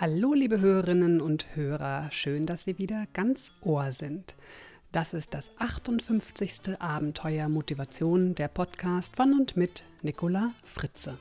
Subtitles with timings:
[0.00, 4.36] Hallo, liebe Hörerinnen und Hörer, schön, dass Sie wieder ganz Ohr sind.
[4.92, 6.80] Das ist das 58.
[6.80, 11.18] Abenteuer Motivation, der Podcast von und mit Nicola Fritze.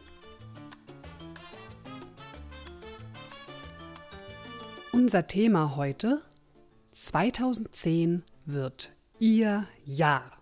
[4.91, 6.21] Unser Thema heute
[6.91, 10.37] 2010 wird Ihr Jahr.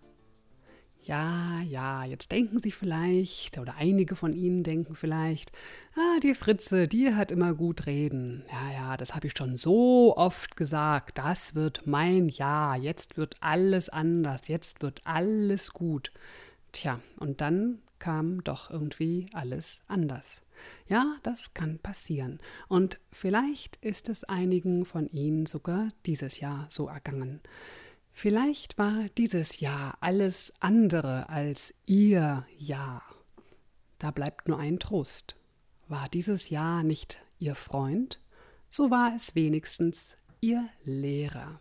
[1.05, 5.51] Ja, ja, jetzt denken Sie vielleicht, oder einige von Ihnen denken vielleicht,
[5.95, 8.43] ah, die Fritze, die hat immer gut reden.
[8.51, 11.19] Ja, ja, das habe ich schon so oft gesagt.
[11.19, 12.75] Das wird mein Jahr.
[12.75, 14.47] Jetzt wird alles anders.
[14.47, 16.11] Jetzt wird alles gut.
[16.71, 20.41] Tja, und dann kam doch irgendwie alles anders.
[20.87, 22.39] Ja, das kann passieren.
[22.67, 27.41] Und vielleicht ist es einigen von Ihnen sogar dieses Jahr so ergangen.
[28.17, 33.03] Vielleicht war dieses Jahr alles andere als Ihr Jahr.
[33.99, 35.35] Da bleibt nur ein Trost.
[35.89, 38.21] War dieses Jahr nicht Ihr Freund,
[38.69, 41.59] so war es wenigstens Ihr Lehrer.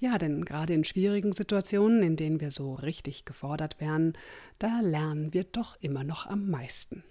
[0.00, 4.18] Ja, denn gerade in schwierigen Situationen, in denen wir so richtig gefordert werden,
[4.58, 7.04] da lernen wir doch immer noch am meisten.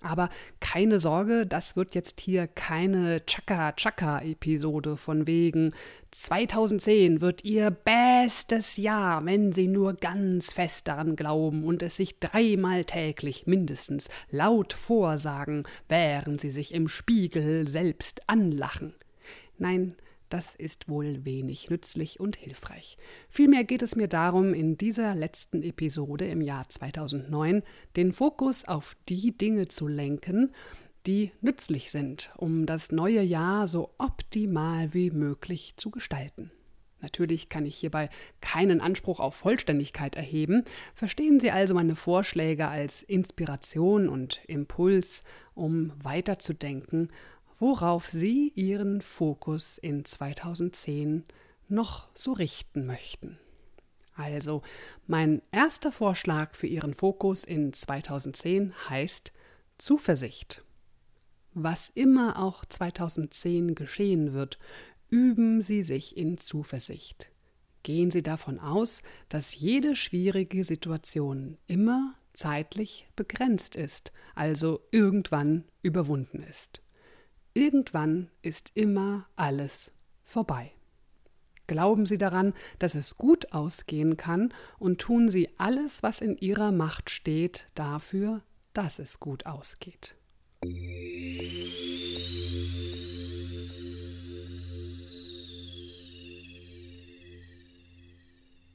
[0.00, 0.28] Aber
[0.60, 5.74] keine Sorge, das wird jetzt hier keine Chaka-Chaka-Episode von wegen
[6.12, 12.20] 2010 wird Ihr bestes Jahr, wenn Sie nur ganz fest daran glauben und es sich
[12.20, 18.94] dreimal täglich mindestens laut vorsagen, während Sie sich im Spiegel selbst anlachen.
[19.58, 19.96] Nein,
[20.28, 22.96] das ist wohl wenig nützlich und hilfreich.
[23.28, 27.62] Vielmehr geht es mir darum, in dieser letzten Episode im Jahr 2009
[27.96, 30.52] den Fokus auf die Dinge zu lenken,
[31.06, 36.50] die nützlich sind, um das neue Jahr so optimal wie möglich zu gestalten.
[37.00, 40.64] Natürlich kann ich hierbei keinen Anspruch auf Vollständigkeit erheben.
[40.94, 45.22] Verstehen Sie also meine Vorschläge als Inspiration und Impuls,
[45.54, 47.10] um weiterzudenken
[47.58, 51.24] worauf Sie Ihren Fokus in 2010
[51.68, 53.38] noch so richten möchten.
[54.14, 54.62] Also,
[55.06, 59.32] mein erster Vorschlag für Ihren Fokus in 2010 heißt
[59.78, 60.64] Zuversicht.
[61.54, 64.58] Was immer auch 2010 geschehen wird,
[65.08, 67.30] üben Sie sich in Zuversicht.
[67.82, 76.42] Gehen Sie davon aus, dass jede schwierige Situation immer zeitlich begrenzt ist, also irgendwann überwunden
[76.42, 76.82] ist.
[77.58, 79.90] Irgendwann ist immer alles
[80.22, 80.70] vorbei.
[81.66, 86.70] Glauben Sie daran, dass es gut ausgehen kann und tun Sie alles, was in Ihrer
[86.70, 88.42] Macht steht, dafür,
[88.74, 90.14] dass es gut ausgeht.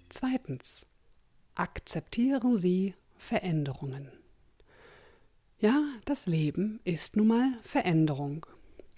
[0.10, 0.86] Zweitens.
[1.56, 4.12] Akzeptieren Sie Veränderungen.
[5.60, 8.46] Ja, das Leben ist nun mal Veränderung.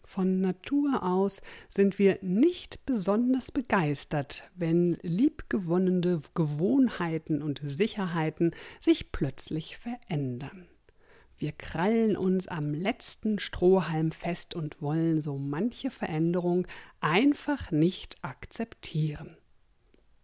[0.06, 9.78] Von Natur aus sind wir nicht besonders begeistert, wenn liebgewonnene Gewohnheiten und Sicherheiten sich plötzlich
[9.78, 10.68] verändern.
[11.38, 16.68] Wir krallen uns am letzten Strohhalm fest und wollen so manche Veränderung
[17.02, 19.36] einfach nicht akzeptieren.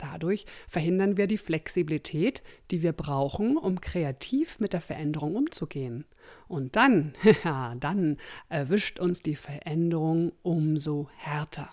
[0.02, 2.42] Dadurch verhindern wir die Flexibilität,
[2.72, 6.06] die wir brauchen, um kreativ mit der Veränderung umzugehen.
[6.48, 7.14] Und dann,
[7.44, 8.18] ja, dann
[8.50, 11.70] erwischt uns die Veränderung umso härter.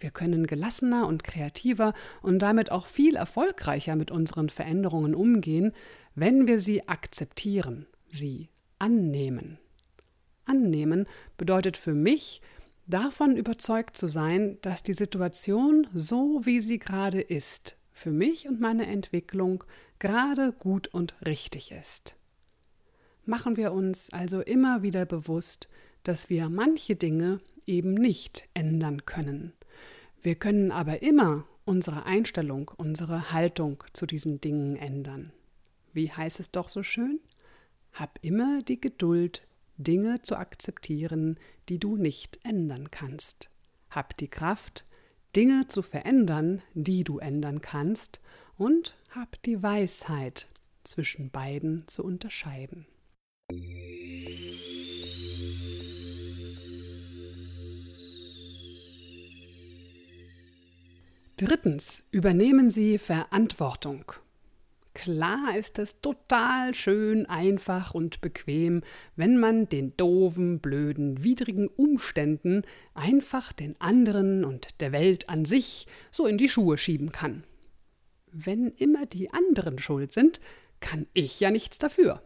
[0.00, 5.72] Wir können gelassener und kreativer und damit auch viel erfolgreicher mit unseren Veränderungen umgehen,
[6.14, 9.58] wenn wir sie akzeptieren, sie annehmen.
[10.46, 11.06] Annehmen
[11.36, 12.40] bedeutet für mich,
[12.88, 18.60] davon überzeugt zu sein, dass die Situation so, wie sie gerade ist, für mich und
[18.60, 19.62] meine Entwicklung
[19.98, 22.16] gerade gut und richtig ist.
[23.24, 25.68] Machen wir uns also immer wieder bewusst,
[26.02, 29.52] dass wir manche Dinge eben nicht ändern können.
[30.22, 35.32] Wir können aber immer unsere Einstellung, unsere Haltung zu diesen Dingen ändern.
[35.92, 37.20] Wie heißt es doch so schön?
[37.92, 39.42] Hab immer die Geduld,
[39.78, 41.38] Dinge zu akzeptieren,
[41.68, 43.48] die du nicht ändern kannst.
[43.90, 44.84] Hab die Kraft,
[45.36, 48.20] Dinge zu verändern, die du ändern kannst,
[48.56, 50.48] und hab die Weisheit,
[50.82, 52.86] zwischen beiden zu unterscheiden.
[61.36, 64.12] Drittens, übernehmen Sie Verantwortung.
[64.98, 68.82] Klar ist es total schön, einfach und bequem,
[69.14, 72.62] wenn man den doofen, blöden, widrigen Umständen
[72.94, 77.44] einfach den anderen und der Welt an sich so in die Schuhe schieben kann.
[78.32, 80.40] Wenn immer die anderen schuld sind,
[80.80, 82.20] kann ich ja nichts dafür.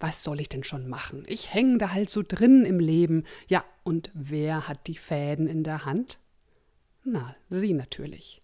[0.00, 1.22] was soll ich denn schon machen?
[1.26, 3.24] Ich hänge da halt so drin im Leben.
[3.46, 6.18] Ja, und wer hat die Fäden in der Hand?
[7.04, 8.40] Na, Sie natürlich.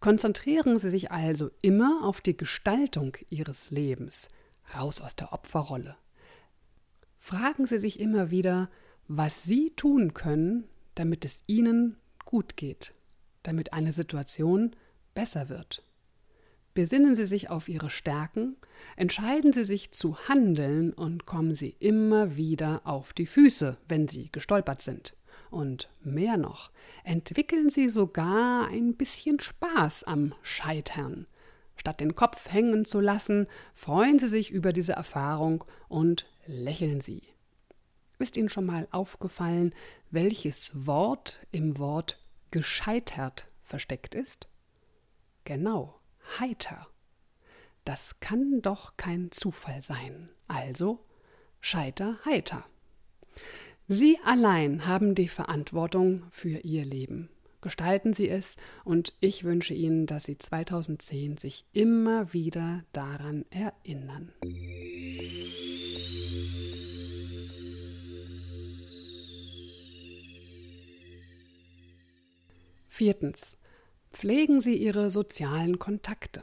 [0.00, 4.28] Konzentrieren Sie sich also immer auf die Gestaltung Ihres Lebens,
[4.74, 5.96] raus aus der Opferrolle.
[7.16, 8.70] Fragen Sie sich immer wieder,
[9.08, 12.94] was Sie tun können, damit es Ihnen gut geht,
[13.42, 14.76] damit eine Situation
[15.14, 15.82] besser wird.
[16.74, 18.56] Besinnen Sie sich auf Ihre Stärken,
[18.94, 24.30] entscheiden Sie sich zu handeln und kommen Sie immer wieder auf die Füße, wenn Sie
[24.30, 25.16] gestolpert sind.
[25.50, 26.70] Und mehr noch,
[27.04, 31.26] entwickeln Sie sogar ein bisschen Spaß am Scheitern.
[31.76, 37.22] Statt den Kopf hängen zu lassen, freuen Sie sich über diese Erfahrung und lächeln Sie.
[38.18, 39.72] Ist Ihnen schon mal aufgefallen,
[40.10, 42.18] welches Wort im Wort
[42.50, 44.48] gescheitert versteckt ist?
[45.44, 46.00] Genau,
[46.40, 46.88] heiter.
[47.84, 50.30] Das kann doch kein Zufall sein.
[50.48, 51.04] Also
[51.60, 52.64] scheiter heiter.
[53.90, 57.30] Sie allein haben die Verantwortung für Ihr Leben.
[57.62, 64.30] Gestalten Sie es und ich wünsche Ihnen, dass Sie 2010 sich immer wieder daran erinnern.
[72.88, 73.56] Viertens.
[74.12, 76.42] Pflegen Sie Ihre sozialen Kontakte.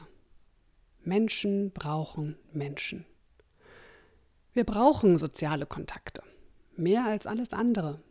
[1.04, 3.06] Menschen brauchen Menschen.
[4.54, 6.24] Wir brauchen soziale Kontakte.
[6.78, 8.02] Mehr als alles andere.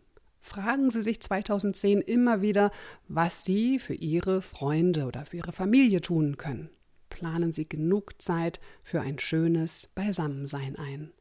[0.40, 2.70] Fragen Sie sich 2010 immer wieder,
[3.08, 6.70] was Sie für Ihre Freunde oder für Ihre Familie tun können.
[7.08, 11.12] Planen Sie genug Zeit für ein schönes Beisammensein ein.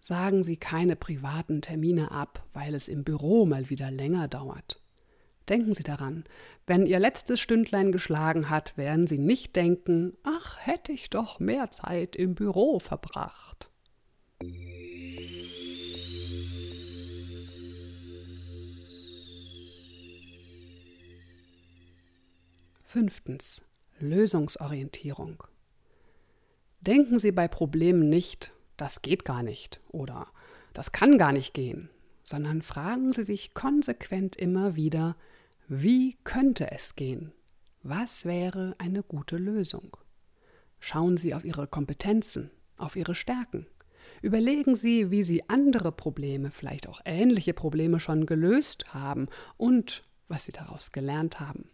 [0.00, 4.80] Sagen Sie keine privaten Termine ab, weil es im Büro mal wieder länger dauert.
[5.48, 6.24] Denken Sie daran,
[6.66, 11.70] wenn Ihr letztes Stündlein geschlagen hat, werden Sie nicht denken, ach, hätte ich doch mehr
[11.70, 13.70] Zeit im Büro verbracht.
[22.90, 23.66] Fünftens.
[23.98, 25.42] Lösungsorientierung.
[26.80, 30.28] Denken Sie bei Problemen nicht, das geht gar nicht oder
[30.72, 31.90] das kann gar nicht gehen,
[32.24, 35.16] sondern fragen Sie sich konsequent immer wieder,
[35.66, 37.32] wie könnte es gehen?
[37.82, 39.98] Was wäre eine gute Lösung?
[40.80, 43.66] Schauen Sie auf Ihre Kompetenzen, auf Ihre Stärken.
[44.22, 50.46] Überlegen Sie, wie Sie andere Probleme, vielleicht auch ähnliche Probleme schon gelöst haben und was
[50.46, 51.68] Sie daraus gelernt haben.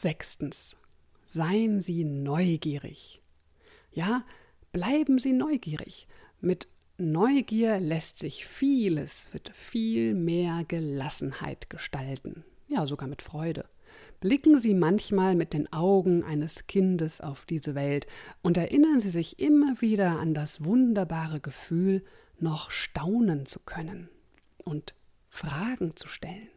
[0.00, 0.78] Sechstens.
[1.26, 3.20] Seien Sie neugierig.
[3.92, 4.24] Ja,
[4.72, 6.08] bleiben Sie neugierig.
[6.40, 12.44] Mit Neugier lässt sich vieles mit viel mehr Gelassenheit gestalten.
[12.66, 13.66] Ja, sogar mit Freude.
[14.20, 18.06] Blicken Sie manchmal mit den Augen eines Kindes auf diese Welt
[18.40, 22.02] und erinnern Sie sich immer wieder an das wunderbare Gefühl,
[22.38, 24.08] noch staunen zu können
[24.64, 24.94] und
[25.28, 26.48] Fragen zu stellen.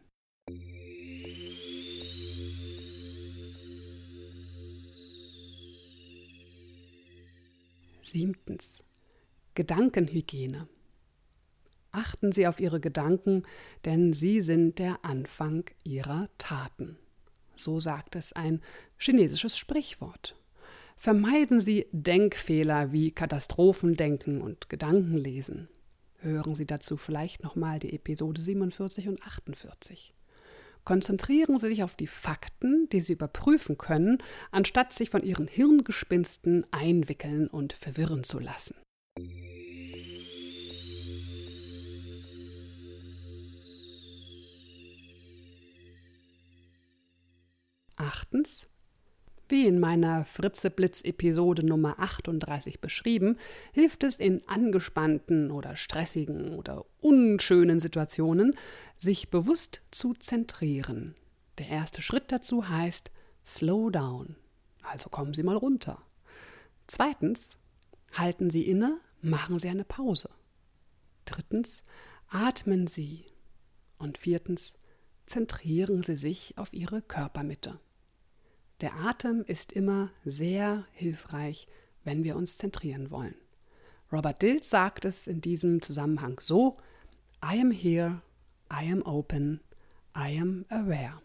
[8.04, 8.84] Siebtens.
[9.54, 10.68] Gedankenhygiene.
[11.90, 13.44] Achten Sie auf Ihre Gedanken,
[13.84, 16.98] denn sie sind der Anfang Ihrer Taten.
[17.54, 18.60] So sagt es ein
[18.98, 20.36] chinesisches Sprichwort.
[20.96, 25.68] Vermeiden Sie Denkfehler wie Katastrophendenken und Gedankenlesen.
[26.18, 30.14] Hören Sie dazu vielleicht nochmal die Episode 47 und 48.
[30.84, 36.66] Konzentrieren Sie sich auf die Fakten, die Sie überprüfen können, anstatt sich von Ihren Hirngespinsten
[36.70, 38.76] einwickeln und verwirren zu lassen.
[47.96, 48.66] Achtens.
[49.54, 53.38] Wie in meiner Fritze-Blitz-Episode Nummer 38 beschrieben,
[53.70, 58.56] hilft es in angespannten oder stressigen oder unschönen Situationen,
[58.96, 61.14] sich bewusst zu zentrieren.
[61.58, 63.12] Der erste Schritt dazu heißt
[63.46, 64.34] Slow down.
[64.82, 66.02] Also kommen Sie mal runter.
[66.88, 67.56] Zweitens,
[68.10, 70.30] halten Sie inne, machen Sie eine Pause.
[71.26, 71.84] Drittens,
[72.28, 73.26] atmen Sie.
[73.98, 74.80] Und viertens,
[75.26, 77.78] zentrieren Sie sich auf Ihre Körpermitte.
[78.80, 81.68] Der Atem ist immer sehr hilfreich,
[82.02, 83.36] wenn wir uns zentrieren wollen.
[84.12, 86.74] Robert Dills sagt es in diesem Zusammenhang so:
[87.42, 88.20] I am here,
[88.72, 89.60] I am open,
[90.16, 91.20] I am aware.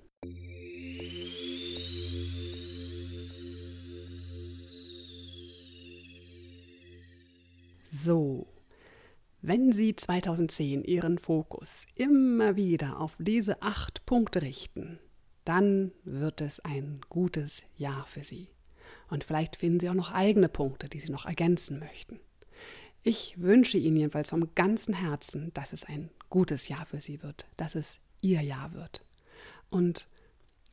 [7.87, 8.47] So,
[9.41, 14.99] wenn Sie 2010 Ihren Fokus immer wieder auf diese acht Punkte richten,
[15.45, 18.49] dann wird es ein gutes Jahr für Sie.
[19.09, 22.19] Und vielleicht finden Sie auch noch eigene Punkte, die Sie noch ergänzen möchten.
[23.03, 27.47] Ich wünsche Ihnen jedenfalls vom ganzen Herzen, dass es ein gutes Jahr für Sie wird,
[27.57, 29.03] dass es Ihr Jahr wird.
[29.69, 30.07] Und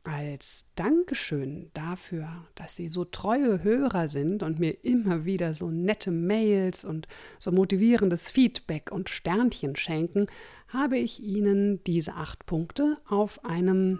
[0.07, 6.11] als Dankeschön dafür, dass Sie so treue Hörer sind und mir immer wieder so nette
[6.11, 7.07] Mails und
[7.39, 10.27] so motivierendes Feedback und Sternchen schenken,
[10.69, 13.99] habe ich Ihnen diese acht Punkte auf einem,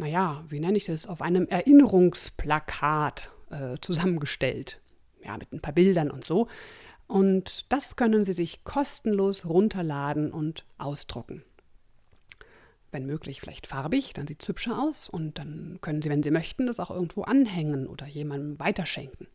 [0.00, 4.80] naja, wie nenne ich das, auf einem Erinnerungsplakat äh, zusammengestellt.
[5.22, 6.48] Ja, mit ein paar Bildern und so.
[7.06, 11.44] Und das können Sie sich kostenlos runterladen und ausdrucken
[12.92, 16.30] wenn möglich vielleicht farbig, dann sieht es hübscher aus und dann können Sie, wenn Sie
[16.30, 19.28] möchten, das auch irgendwo anhängen oder jemandem weiterschenken.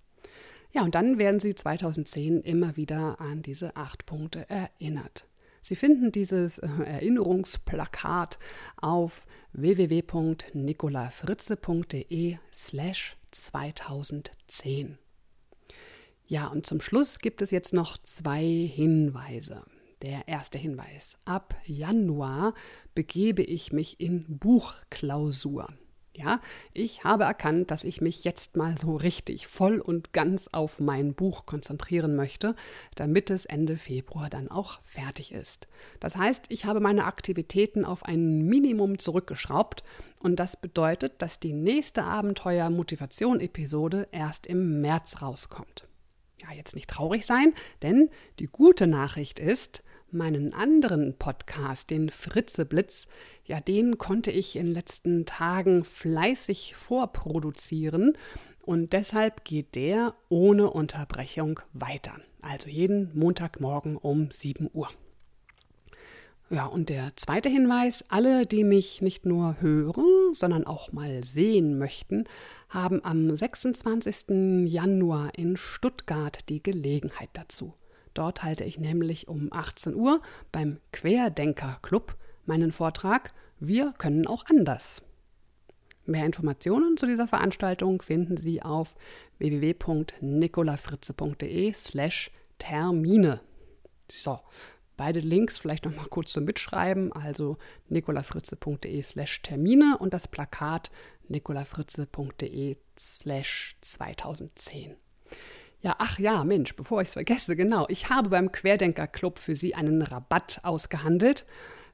[0.73, 5.25] Ja, und dann werden Sie 2010 immer wieder an diese acht Punkte erinnert.
[5.67, 8.37] Sie finden dieses äh, Erinnerungsplakat
[8.77, 14.99] auf www.nicolafritze.de slash 2010.
[16.27, 19.63] Ja, und zum Schluss gibt es jetzt noch zwei Hinweise.
[20.03, 21.17] Der erste Hinweis.
[21.25, 22.53] Ab Januar
[22.93, 25.73] begebe ich mich in Buchklausur.
[26.17, 26.39] Ja,
[26.71, 31.13] ich habe erkannt, dass ich mich jetzt mal so richtig voll und ganz auf mein
[31.13, 32.55] Buch konzentrieren möchte,
[32.95, 35.67] damit es Ende Februar dann auch fertig ist.
[35.99, 39.83] Das heißt, ich habe meine Aktivitäten auf ein Minimum zurückgeschraubt
[40.21, 45.85] und das bedeutet, dass die nächste Abenteuer-Motivation-Episode erst im März rauskommt.
[46.41, 49.83] Ja, jetzt nicht traurig sein, denn die gute Nachricht ist,
[50.15, 53.07] meinen anderen Podcast, den Fritze Blitz,
[53.45, 58.17] ja, den konnte ich in den letzten Tagen fleißig vorproduzieren
[58.65, 62.15] und deshalb geht der ohne Unterbrechung weiter.
[62.41, 64.89] Also jeden Montagmorgen um 7 Uhr.
[66.51, 71.79] Ja, und der zweite Hinweis, alle, die mich nicht nur hören, sondern auch mal sehen
[71.79, 72.25] möchten,
[72.69, 74.67] haben am 26.
[74.71, 77.73] Januar in Stuttgart die Gelegenheit dazu.
[78.15, 84.45] Dort halte ich nämlich um 18 Uhr beim Querdenker Club meinen Vortrag Wir können auch
[84.47, 85.03] anders.
[86.05, 88.95] Mehr Informationen zu dieser Veranstaltung finden Sie auf
[89.39, 93.41] www.nicolafritze.de slash Termine.
[94.09, 94.39] So,
[94.97, 97.57] beide Links vielleicht noch mal kurz zum Mitschreiben, also
[97.89, 100.89] nicolafritze.de slash Termine und das Plakat
[101.27, 104.95] nicolafritze.de slash 2010.
[105.81, 109.55] Ja, ach ja, Mensch, bevor ich es vergesse, genau, ich habe beim Querdenker Club für
[109.55, 111.45] Sie einen Rabatt ausgehandelt.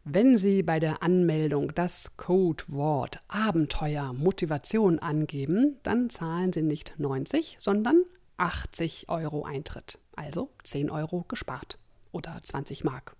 [0.04, 7.58] Wenn Sie bei der Anmeldung das Codewort Abenteuer Motivation angeben, dann zahlen Sie nicht 90,
[7.60, 8.04] sondern
[8.38, 10.00] 80 Euro Eintritt.
[10.16, 11.78] Also 10 Euro gespart.
[12.12, 13.16] Oder 20 Mark.